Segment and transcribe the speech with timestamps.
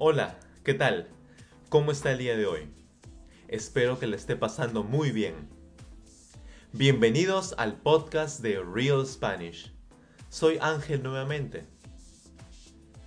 [0.00, 1.08] Hola, ¿qué tal?
[1.70, 2.72] ¿Cómo está el día de hoy?
[3.48, 5.34] Espero que le esté pasando muy bien.
[6.72, 9.74] Bienvenidos al podcast de Real Spanish.
[10.28, 11.66] Soy Ángel nuevamente.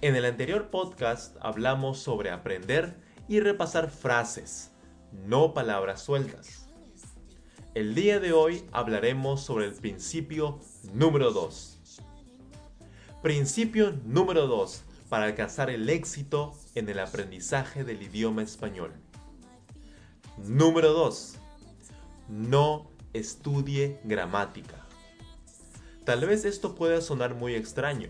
[0.01, 2.97] En el anterior podcast hablamos sobre aprender
[3.29, 4.73] y repasar frases,
[5.13, 6.67] no palabras sueltas.
[7.73, 10.59] El día de hoy hablaremos sobre el principio
[10.93, 12.01] número 2.
[13.23, 18.93] Principio número 2 para alcanzar el éxito en el aprendizaje del idioma español.
[20.37, 21.37] Número 2.
[22.29, 24.85] No estudie gramática.
[26.05, 28.09] Tal vez esto pueda sonar muy extraño.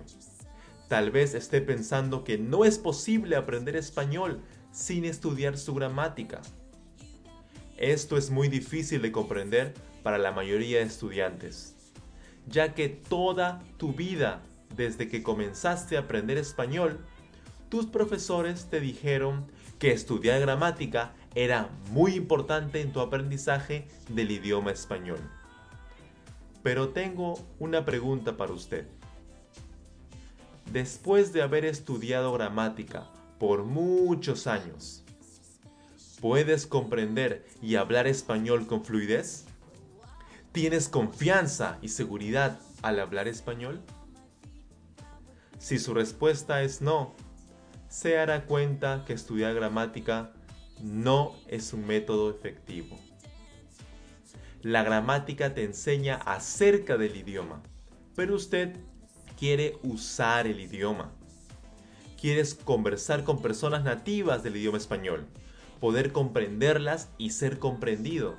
[0.87, 6.41] Tal vez esté pensando que no es posible aprender español sin estudiar su gramática.
[7.77, 9.73] Esto es muy difícil de comprender
[10.03, 11.75] para la mayoría de estudiantes,
[12.47, 14.43] ya que toda tu vida
[14.75, 17.05] desde que comenzaste a aprender español,
[17.71, 19.45] tus profesores te dijeron
[19.79, 25.21] que estudiar gramática era muy importante en tu aprendizaje del idioma español.
[26.63, 28.87] Pero tengo una pregunta para usted.
[30.69, 35.05] Después de haber estudiado gramática por muchos años,
[36.19, 39.45] ¿puedes comprender y hablar español con fluidez?
[40.51, 43.79] ¿Tienes confianza y seguridad al hablar español?
[45.57, 47.15] Si su respuesta es no,
[47.91, 50.31] se hará cuenta que estudiar gramática
[50.81, 52.97] no es un método efectivo.
[54.61, 57.61] La gramática te enseña acerca del idioma,
[58.15, 58.77] pero usted
[59.37, 61.11] quiere usar el idioma.
[62.19, 65.27] Quieres conversar con personas nativas del idioma español,
[65.81, 68.37] poder comprenderlas y ser comprendido,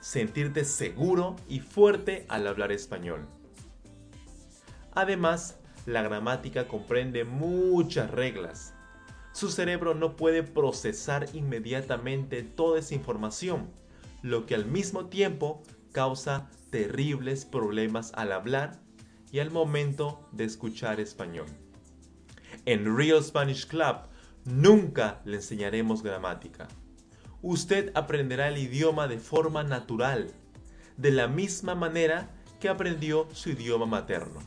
[0.00, 3.28] sentirte seguro y fuerte al hablar español.
[4.92, 5.56] Además,
[5.86, 8.74] la gramática comprende muchas reglas.
[9.38, 13.70] Su cerebro no puede procesar inmediatamente toda esa información,
[14.20, 15.62] lo que al mismo tiempo
[15.92, 18.80] causa terribles problemas al hablar
[19.30, 21.46] y al momento de escuchar español.
[22.66, 23.98] En Real Spanish Club
[24.44, 26.66] nunca le enseñaremos gramática.
[27.40, 30.32] Usted aprenderá el idioma de forma natural,
[30.96, 32.28] de la misma manera
[32.58, 34.40] que aprendió su idioma materno.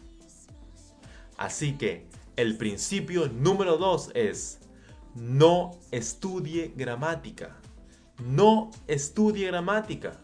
[1.38, 4.58] Así que el principio número dos es
[5.16, 7.58] no estudie gramática.
[8.20, 10.20] No estudie gramática.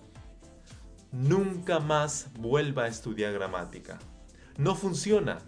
[1.11, 3.99] Nunca más vuelva a estudiar gramática.
[4.57, 5.39] No funciona.